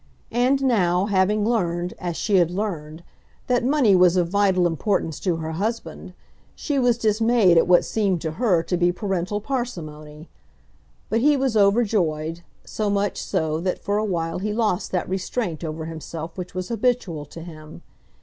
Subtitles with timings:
[0.31, 3.03] And now, having learned, as she had learned,
[3.45, 6.15] that money was of vital importance to her husband,
[6.55, 10.27] she was dismayed at what seemed to her to be parental parsimony.
[11.09, 15.63] But he was overjoyed, so much so that for a while he lost that restraint
[15.63, 17.83] over himself which was habitual to him.